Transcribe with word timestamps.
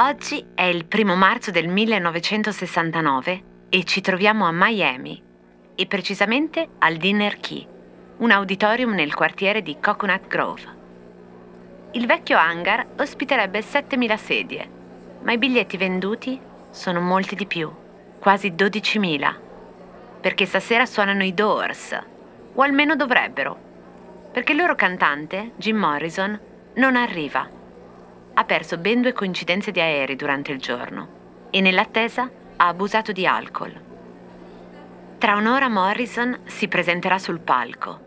Oggi 0.00 0.44
è 0.54 0.62
il 0.62 0.84
primo 0.84 1.16
marzo 1.16 1.50
del 1.50 1.68
1969 1.68 3.42
e 3.68 3.84
ci 3.84 4.00
troviamo 4.00 4.46
a 4.46 4.52
Miami, 4.52 5.22
e 5.74 5.86
precisamente 5.86 6.68
al 6.78 6.96
Dinner 6.96 7.38
Key, 7.38 7.66
un 8.18 8.30
auditorium 8.30 8.92
nel 8.94 9.14
quartiere 9.14 9.62
di 9.62 9.76
Coconut 9.80 10.26
Grove. 10.26 10.76
Il 11.92 12.06
vecchio 12.06 12.36
hangar 12.36 12.86
ospiterebbe 12.96 13.60
7.000 13.60 14.16
sedie, 14.16 14.68
ma 15.22 15.32
i 15.32 15.38
biglietti 15.38 15.76
venduti 15.76 16.40
sono 16.70 17.00
molti 17.00 17.34
di 17.34 17.46
più, 17.46 17.70
quasi 18.18 18.52
12.000, 18.52 19.34
perché 20.20 20.46
stasera 20.46 20.86
suonano 20.86 21.22
i 21.24 21.34
Doors, 21.34 21.98
o 22.54 22.62
almeno 22.62 22.96
dovrebbero, 22.96 23.56
perché 24.32 24.52
il 24.52 24.58
loro 24.58 24.74
cantante, 24.74 25.52
Jim 25.56 25.76
Morrison, 25.76 26.38
non 26.78 26.94
arriva. 26.94 27.48
Ha 28.34 28.44
perso 28.44 28.78
ben 28.78 29.02
due 29.02 29.12
coincidenze 29.12 29.72
di 29.72 29.80
aerei 29.80 30.14
durante 30.16 30.52
il 30.52 30.60
giorno 30.60 31.48
e 31.50 31.60
nell'attesa 31.60 32.30
ha 32.56 32.66
abusato 32.66 33.10
di 33.10 33.26
alcol. 33.26 33.86
Tra 35.18 35.34
un'ora 35.34 35.68
Morrison 35.68 36.38
si 36.44 36.68
presenterà 36.68 37.18
sul 37.18 37.40
palco, 37.40 38.00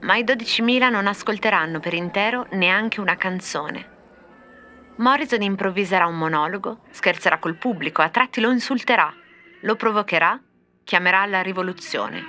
ma 0.00 0.16
i 0.16 0.24
12.000 0.24 0.90
non 0.90 1.06
ascolteranno 1.06 1.80
per 1.80 1.92
intero 1.92 2.46
neanche 2.52 3.00
una 3.00 3.16
canzone. 3.16 3.92
Morrison 4.96 5.42
improvviserà 5.42 6.06
un 6.06 6.16
monologo, 6.16 6.80
scherzerà 6.90 7.38
col 7.38 7.56
pubblico, 7.56 8.00
a 8.00 8.08
tratti 8.08 8.40
lo 8.40 8.50
insulterà, 8.50 9.12
lo 9.60 9.76
provocherà, 9.76 10.40
chiamerà 10.82 11.20
alla 11.20 11.42
rivoluzione. 11.42 12.22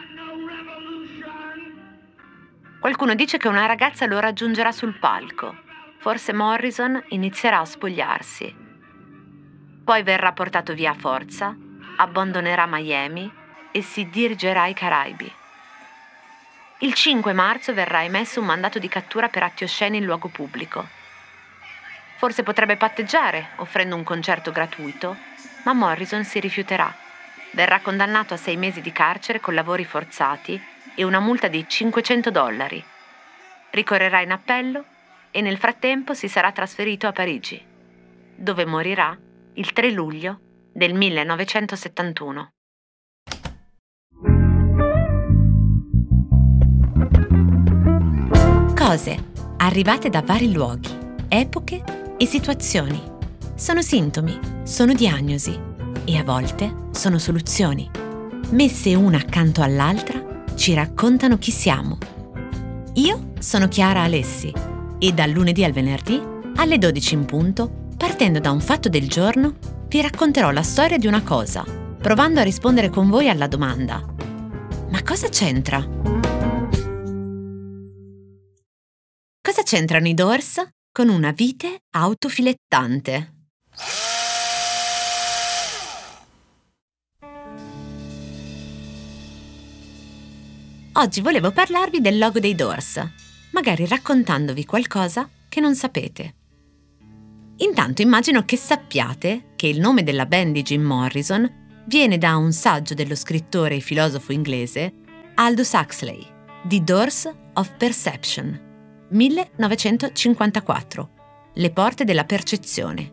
Qualcuno 2.81 3.15
dice 3.15 3.37
che 3.37 3.47
una 3.47 3.65
ragazza 3.65 4.05
lo 4.05 4.19
raggiungerà 4.19 4.73
sul 4.73 4.99
palco. 4.99 5.63
Forse 6.05 6.33
Morrison 6.33 7.03
inizierà 7.07 7.61
a 7.61 7.65
spogliarsi. 7.65 8.55
Poi 9.83 10.03
verrà 10.03 10.33
portato 10.33 10.75
via 10.75 10.91
a 10.91 10.93
forza, 10.93 11.57
abbandonerà 11.95 12.67
Miami 12.67 13.33
e 13.71 13.81
si 13.81 14.07
dirigerà 14.07 14.61
ai 14.61 14.75
Caraibi. 14.75 15.33
Il 16.81 16.93
5 16.93 17.33
marzo 17.33 17.73
verrà 17.73 18.03
emesso 18.03 18.39
un 18.39 18.45
mandato 18.45 18.77
di 18.77 18.87
cattura 18.87 19.29
per 19.29 19.41
atti 19.41 19.63
osceni 19.63 19.97
in 19.97 20.05
luogo 20.05 20.27
pubblico. 20.27 20.87
Forse 22.17 22.43
potrebbe 22.43 22.77
patteggiare, 22.77 23.53
offrendo 23.55 23.95
un 23.95 24.03
concerto 24.03 24.51
gratuito, 24.51 25.17
ma 25.63 25.73
Morrison 25.73 26.23
si 26.23 26.39
rifiuterà. 26.39 26.95
Verrà 27.53 27.79
condannato 27.79 28.35
a 28.35 28.37
sei 28.37 28.57
mesi 28.57 28.79
di 28.79 28.91
carcere 28.91 29.39
con 29.39 29.55
lavori 29.55 29.85
forzati 29.85 30.63
e 30.93 31.03
una 31.03 31.19
multa 31.19 31.47
di 31.47 31.67
500 31.67 32.29
dollari. 32.29 32.85
Ricorrerà 33.71 34.21
in 34.21 34.31
appello 34.31 34.85
e 35.35 35.41
nel 35.41 35.57
frattempo 35.57 36.13
si 36.13 36.29
sarà 36.29 36.53
trasferito 36.53 37.07
a 37.07 37.11
Parigi, 37.11 37.61
dove 38.37 38.65
morirà 38.65 39.17
il 39.55 39.73
3 39.73 39.91
luglio 39.91 40.39
del 40.71 40.93
1971. 40.93 42.51
Cose 48.73 49.31
arrivate 49.57 50.09
da 50.09 50.21
vari 50.21 50.53
luoghi, 50.53 50.97
epoche 51.27 51.83
e 52.15 52.25
situazioni. 52.25 53.03
Sono 53.55 53.81
sintomi, 53.81 54.39
sono 54.63 54.93
diagnosi 54.93 55.59
e 56.05 56.17
a 56.17 56.23
volte 56.23 56.87
sono 56.91 57.17
soluzioni. 57.17 57.91
Messe 58.51 58.95
una 58.95 59.17
accanto 59.17 59.61
all'altra 59.61 60.45
ci 60.55 60.73
raccontano 60.73 61.37
chi 61.37 61.51
siamo. 61.51 61.97
Io 62.93 63.33
sono 63.39 63.67
Chiara 63.67 64.03
Alessi 64.03 64.74
e 65.07 65.13
dal 65.13 65.29
lunedì 65.29 65.63
al 65.63 65.71
venerdì 65.71 66.19
alle 66.55 66.77
12 66.79 67.13
in 67.13 67.25
punto, 67.25 67.91
partendo 67.95 68.39
da 68.39 68.49
un 68.49 68.59
fatto 68.59 68.89
del 68.89 69.07
giorno, 69.07 69.55
vi 69.87 70.01
racconterò 70.01 70.49
la 70.51 70.63
storia 70.63 70.97
di 70.97 71.05
una 71.05 71.21
cosa, 71.21 71.63
provando 72.01 72.39
a 72.39 72.43
rispondere 72.43 72.89
con 72.89 73.09
voi 73.09 73.29
alla 73.29 73.47
domanda 73.47 74.03
Ma 74.89 75.03
cosa 75.03 75.29
c'entra? 75.29 75.85
Cosa 79.41 79.61
c'entrano 79.63 80.07
i 80.07 80.13
Doors 80.13 80.67
con 80.91 81.09
una 81.09 81.31
vite 81.31 81.81
autofilettante? 81.91 83.33
Oggi 90.93 91.19
volevo 91.19 91.51
parlarvi 91.51 91.99
del 91.99 92.17
logo 92.17 92.39
dei 92.39 92.55
Doors, 92.55 93.03
magari 93.55 93.87
raccontandovi 93.87 94.65
qualcosa 94.65 95.29
che 95.47 95.61
non 95.61 95.75
sapete. 95.75 96.33
Intanto 97.59 98.01
immagino 98.01 98.43
che 98.43 98.57
sappiate 98.57 99.53
che 99.55 99.67
il 99.67 99.79
nome 99.79 100.03
della 100.03 100.25
band 100.25 100.51
di 100.51 100.61
Jim 100.61 100.81
Morrison 100.81 101.63
viene 101.87 102.17
da 102.17 102.35
un 102.35 102.51
saggio 102.51 102.93
dello 102.93 103.15
scrittore 103.15 103.75
e 103.75 103.79
filosofo 103.79 104.33
inglese 104.33 104.93
Aldous 105.35 105.71
Huxley, 105.71 106.21
The 106.65 106.83
Doors 106.83 107.33
of 107.53 107.71
Perception, 107.77 109.07
1954, 109.11 111.09
Le 111.53 111.71
porte 111.71 112.03
della 112.03 112.25
percezione. 112.25 113.09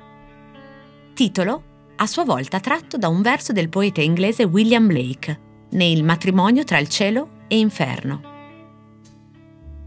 Titolo 1.15 1.71
a 1.95 2.07
sua 2.07 2.25
volta 2.25 2.59
tratto 2.59 2.97
da 2.97 3.07
un 3.07 3.23
verso 3.23 3.53
del 3.53 3.69
poeta 3.69 4.01
inglese 4.01 4.43
William 4.43 4.89
Blake, 4.89 5.41
nel 5.71 6.03
matrimonio 6.03 6.65
tra 6.65 6.79
il 6.79 6.89
cielo 6.89 7.45
e 7.47 7.59
inferno. 7.59 8.32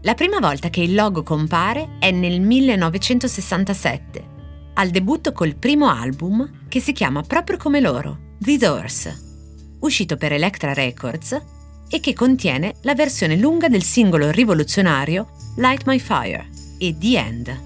La 0.06 0.14
prima 0.14 0.38
volta 0.38 0.70
che 0.70 0.82
il 0.82 0.94
logo 0.94 1.24
compare 1.24 1.96
è 1.98 2.12
nel 2.12 2.40
1967, 2.40 4.28
al 4.74 4.90
debutto 4.90 5.32
col 5.32 5.56
primo 5.56 5.88
album 5.88 6.68
che 6.68 6.78
si 6.78 6.92
chiama 6.92 7.22
proprio 7.22 7.56
come 7.56 7.80
loro, 7.80 8.34
The 8.38 8.56
Doors, 8.56 9.78
uscito 9.80 10.16
per 10.16 10.32
Elektra 10.32 10.72
Records 10.72 11.42
e 11.88 11.98
che 11.98 12.12
contiene 12.12 12.76
la 12.82 12.94
versione 12.94 13.34
lunga 13.34 13.68
del 13.68 13.82
singolo 13.82 14.30
rivoluzionario 14.30 15.26
Light 15.56 15.82
My 15.86 15.98
Fire 15.98 16.50
e 16.78 16.96
The 16.96 17.18
End. 17.18 17.60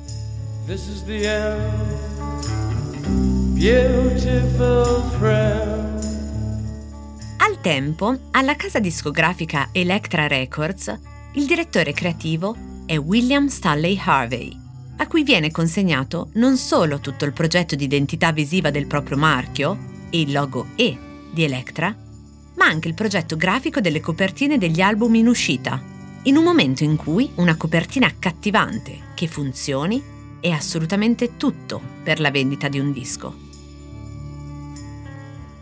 This 0.64 0.86
is 0.86 1.04
the 1.04 1.28
end, 1.28 1.98
beautiful 3.52 5.02
friend. 5.18 5.78
Al 7.36 7.60
tempo, 7.60 8.16
alla 8.30 8.56
casa 8.56 8.78
discografica 8.78 9.68
Elektra 9.72 10.26
Records, 10.26 11.09
il 11.34 11.46
direttore 11.46 11.92
creativo 11.92 12.56
è 12.86 12.96
William 12.96 13.46
Stanley 13.46 13.96
Harvey, 14.02 14.56
a 14.96 15.06
cui 15.06 15.22
viene 15.22 15.52
consegnato 15.52 16.30
non 16.34 16.56
solo 16.56 16.98
tutto 16.98 17.24
il 17.24 17.32
progetto 17.32 17.76
di 17.76 17.84
identità 17.84 18.32
visiva 18.32 18.70
del 18.70 18.86
proprio 18.86 19.16
marchio 19.16 19.78
e 20.10 20.20
il 20.20 20.32
logo 20.32 20.66
E 20.74 20.98
di 21.30 21.44
Elektra, 21.44 21.96
ma 22.56 22.66
anche 22.66 22.88
il 22.88 22.94
progetto 22.94 23.36
grafico 23.36 23.80
delle 23.80 24.00
copertine 24.00 24.58
degli 24.58 24.80
album 24.80 25.14
in 25.14 25.28
uscita, 25.28 25.80
in 26.24 26.36
un 26.36 26.42
momento 26.42 26.82
in 26.82 26.96
cui 26.96 27.30
una 27.36 27.56
copertina 27.56 28.08
accattivante 28.08 29.12
che 29.14 29.28
funzioni 29.28 30.02
è 30.40 30.50
assolutamente 30.50 31.36
tutto 31.36 31.80
per 32.02 32.18
la 32.18 32.32
vendita 32.32 32.66
di 32.68 32.80
un 32.80 32.92
disco. 32.92 33.48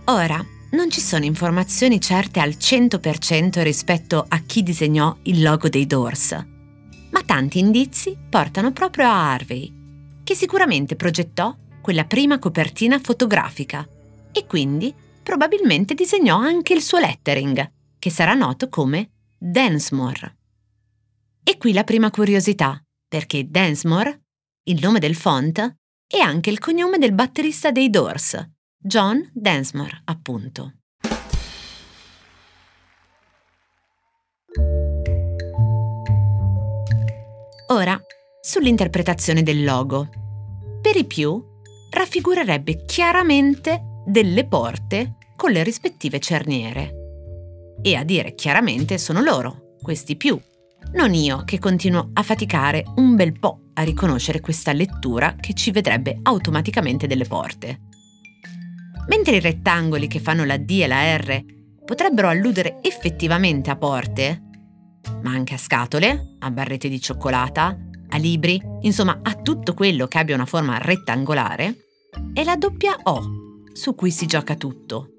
Ora, 0.04 0.42
non 0.70 0.90
ci 0.90 1.00
sono 1.00 1.24
informazioni 1.24 2.00
certe 2.00 2.40
al 2.40 2.50
100% 2.50 3.62
rispetto 3.62 4.24
a 4.28 4.38
chi 4.40 4.62
disegnò 4.62 5.16
il 5.22 5.42
logo 5.42 5.68
dei 5.68 5.86
Doors, 5.86 6.32
ma 7.10 7.22
tanti 7.24 7.58
indizi 7.58 8.16
portano 8.28 8.72
proprio 8.72 9.06
a 9.06 9.32
Harvey, 9.32 9.72
che 10.22 10.34
sicuramente 10.34 10.94
progettò 10.94 11.56
quella 11.80 12.04
prima 12.04 12.38
copertina 12.38 12.98
fotografica 12.98 13.88
e 14.30 14.46
quindi 14.46 14.94
probabilmente 15.22 15.94
disegnò 15.94 16.38
anche 16.38 16.74
il 16.74 16.82
suo 16.82 16.98
lettering, 16.98 17.72
che 17.98 18.10
sarà 18.10 18.34
noto 18.34 18.68
come 18.68 19.10
Densmore. 19.38 20.36
E 21.42 21.56
qui 21.56 21.72
la 21.72 21.84
prima 21.84 22.10
curiosità, 22.10 22.82
perché 23.08 23.48
Densmore, 23.48 24.24
il 24.64 24.80
nome 24.82 24.98
del 24.98 25.14
font, 25.14 25.76
è 26.06 26.18
anche 26.18 26.50
il 26.50 26.58
cognome 26.58 26.98
del 26.98 27.14
batterista 27.14 27.70
dei 27.70 27.88
Doors, 27.88 28.38
John 28.80 29.28
Densmore, 29.34 30.02
appunto. 30.04 30.74
Ora, 37.70 38.00
sull'interpretazione 38.40 39.42
del 39.42 39.64
logo. 39.64 40.08
Per 40.80 40.94
i 40.94 41.04
più, 41.04 41.44
raffigurerebbe 41.90 42.84
chiaramente 42.84 43.82
delle 44.06 44.46
porte 44.46 45.16
con 45.34 45.50
le 45.50 45.64
rispettive 45.64 46.20
cerniere. 46.20 46.92
E 47.82 47.96
a 47.96 48.04
dire 48.04 48.34
chiaramente 48.36 48.96
sono 48.96 49.20
loro, 49.20 49.74
questi 49.82 50.14
più, 50.16 50.40
non 50.92 51.14
io 51.14 51.42
che 51.44 51.58
continuo 51.58 52.10
a 52.12 52.22
faticare 52.22 52.84
un 52.94 53.16
bel 53.16 53.36
po' 53.36 53.70
a 53.74 53.82
riconoscere 53.82 54.38
questa 54.38 54.72
lettura 54.72 55.34
che 55.34 55.52
ci 55.54 55.72
vedrebbe 55.72 56.20
automaticamente 56.22 57.08
delle 57.08 57.24
porte. 57.24 57.87
Mentre 59.08 59.36
i 59.36 59.40
rettangoli 59.40 60.06
che 60.06 60.20
fanno 60.20 60.44
la 60.44 60.58
D 60.58 60.70
e 60.82 60.86
la 60.86 61.16
R 61.16 61.44
potrebbero 61.84 62.28
alludere 62.28 62.78
effettivamente 62.82 63.70
a 63.70 63.76
porte, 63.76 64.42
ma 65.22 65.30
anche 65.30 65.54
a 65.54 65.58
scatole, 65.58 66.36
a 66.38 66.50
barrette 66.50 66.88
di 66.88 67.00
cioccolata, 67.00 67.76
a 68.10 68.16
libri, 68.18 68.60
insomma 68.82 69.20
a 69.22 69.34
tutto 69.34 69.74
quello 69.74 70.06
che 70.06 70.18
abbia 70.18 70.34
una 70.34 70.46
forma 70.46 70.78
rettangolare, 70.78 71.86
è 72.32 72.44
la 72.44 72.56
doppia 72.56 72.96
O, 73.04 73.62
su 73.72 73.94
cui 73.94 74.10
si 74.10 74.26
gioca 74.26 74.54
tutto. 74.56 75.14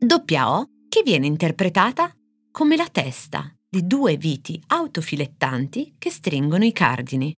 Doppia 0.00 0.52
O 0.52 0.68
che 0.88 1.02
viene 1.04 1.26
interpretata 1.26 2.12
come 2.50 2.76
la 2.76 2.88
testa 2.90 3.52
di 3.68 3.86
due 3.86 4.16
viti 4.16 4.60
autofilettanti 4.66 5.94
che 5.98 6.10
stringono 6.10 6.64
i 6.64 6.72
cardini. 6.72 7.32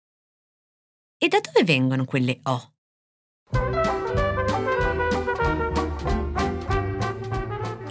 E 1.18 1.28
da 1.28 1.40
dove 1.42 1.66
vengono 1.66 2.06
quelle 2.06 2.40
O? 2.44 2.74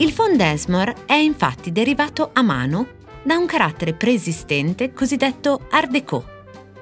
Il 0.00 0.12
Fondesmore 0.12 0.94
è 1.06 1.14
infatti 1.14 1.72
derivato 1.72 2.30
a 2.32 2.42
mano 2.42 2.86
da 3.24 3.36
un 3.36 3.46
carattere 3.46 3.94
preesistente 3.94 4.92
cosiddetto 4.92 5.66
Art 5.70 5.90
Deco, 5.90 6.24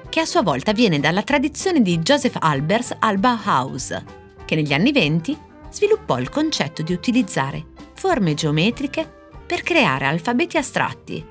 che 0.07 0.19
a 0.19 0.25
sua 0.25 0.43
volta 0.43 0.71
viene 0.71 0.99
dalla 0.99 1.23
tradizione 1.23 1.81
di 1.81 1.97
Joseph 1.97 2.37
Albers 2.39 2.95
al 2.99 3.17
Bauhaus, 3.17 3.99
che 4.45 4.53
negli 4.53 4.71
anni 4.71 4.91
venti 4.91 5.35
sviluppò 5.71 6.19
il 6.19 6.29
concetto 6.29 6.83
di 6.83 6.93
utilizzare 6.93 7.65
forme 7.95 8.35
geometriche 8.35 9.11
per 9.47 9.63
creare 9.63 10.05
alfabeti 10.05 10.57
astratti, 10.57 11.25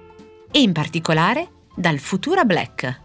e 0.50 0.60
in 0.60 0.72
particolare 0.72 1.48
dal 1.72 1.98
Futura 1.98 2.44
Black. 2.44 3.00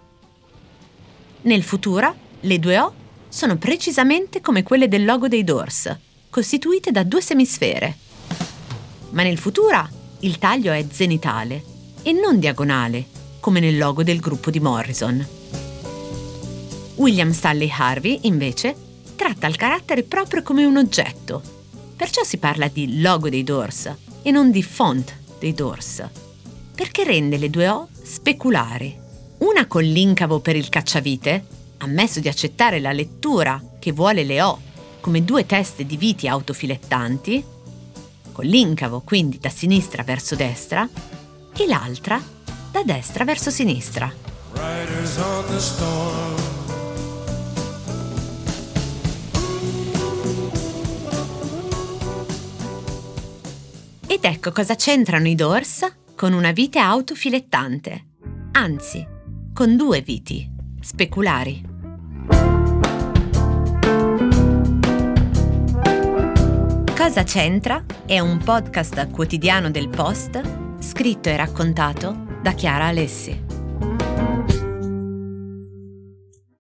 Nel 1.42 1.62
Futura, 1.62 2.12
le 2.40 2.58
due 2.58 2.80
O 2.80 2.94
sono 3.30 3.58
precisamente 3.58 4.42
come 4.42 4.64
quelle 4.64 4.88
del 4.88 5.06
logo 5.06 5.28
dei 5.28 5.44
Doors, 5.44 5.96
costituite 6.32 6.90
da 6.90 7.04
due 7.04 7.22
semisfere. 7.22 8.10
Ma 9.12 9.24
nel 9.24 9.38
Futura 9.38 9.90
il 10.20 10.38
taglio 10.38 10.72
è 10.72 10.86
zenitale 10.90 11.64
e 12.04 12.12
non 12.12 12.40
diagonale, 12.40 13.06
come 13.40 13.60
nel 13.60 13.78
logo 13.78 14.04
del 14.04 14.20
gruppo 14.20 14.52
di 14.52 14.60
Morrison. 14.60 15.26
William 16.96 17.32
Stanley 17.32 17.72
Harvey, 17.76 18.20
invece, 18.24 18.76
tratta 19.16 19.48
il 19.48 19.56
carattere 19.56 20.04
proprio 20.04 20.44
come 20.44 20.66
un 20.66 20.78
oggetto. 20.78 21.42
Perciò 21.96 22.24
si 22.24 22.38
parla 22.38 22.68
di 22.68 23.02
logo 23.02 23.30
dei 23.30 23.44
Doors 23.44 23.94
e 24.22 24.32
non 24.32 24.52
di 24.52 24.64
font 24.64 25.16
dei 25.40 25.54
Doors, 25.54 26.04
perché 26.76 27.04
rende 27.04 27.38
le 27.38 27.50
due 27.50 27.68
O 27.70 27.88
speculari. 28.04 28.98
Una 29.40 29.66
con 29.66 29.84
l'incavo 29.84 30.40
per 30.40 30.56
il 30.56 30.70
cacciavite, 30.70 31.46
ammesso 31.78 32.20
di 32.20 32.28
accettare 32.28 32.80
la 32.80 32.92
lettura 32.92 33.62
che 33.80 33.92
vuole 33.92 34.24
le 34.24 34.42
O 34.42 34.60
come 35.02 35.26
due 35.26 35.46
teste 35.46 35.86
di 35.86 35.98
viti 35.98 36.28
autofilettanti, 36.28 37.44
con 38.42 38.50
l'incavo 38.50 39.02
quindi 39.02 39.38
da 39.38 39.50
sinistra 39.50 40.02
verso 40.02 40.36
destra, 40.36 40.90
e 41.56 41.68
l'altra 41.68 42.20
da 42.72 42.82
destra 42.84 43.24
verso 43.24 43.52
sinistra. 43.52 44.12
Ed 54.08 54.26
ecco 54.26 54.52
cosa 54.52 54.76
c'entrano 54.76 55.28
i 55.28 55.36
Doors 55.36 55.94
con 56.16 56.34
una 56.34 56.52
vite 56.52 56.80
autofilettante, 56.80 58.06
anzi, 58.54 59.06
con 59.54 59.78
due 59.78 60.02
viti 60.02 60.50
speculari. 60.80 61.71
Cosa 67.02 67.24
c'entra? 67.24 67.84
È 68.06 68.20
un 68.20 68.38
podcast 68.38 69.10
quotidiano 69.10 69.72
del 69.72 69.90
Post 69.90 70.40
scritto 70.82 71.30
e 71.30 71.36
raccontato 71.36 72.38
da 72.44 72.52
Chiara 72.52 72.86
Alessi. 72.86 73.51